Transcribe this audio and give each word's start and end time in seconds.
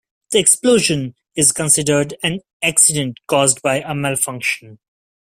The 0.31 0.39
explosion 0.39 1.13
is 1.35 1.51
considered 1.51 2.15
an 2.23 2.39
accident 2.63 3.19
caused 3.27 3.61
by 3.61 3.81
a 3.81 3.93
malfunction. 3.93 4.79